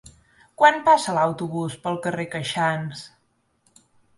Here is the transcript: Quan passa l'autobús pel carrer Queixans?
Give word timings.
Quan 0.61 0.79
passa 0.87 1.13
l'autobús 1.17 1.75
pel 1.85 1.99
carrer 2.07 2.27
Queixans? 2.33 3.07